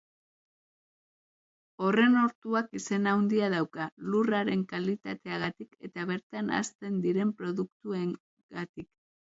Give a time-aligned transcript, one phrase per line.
[1.87, 8.93] Horren ortuak izen handia dauka, lurraren kalitateagatik eta bertan hazten diren produktuengatik.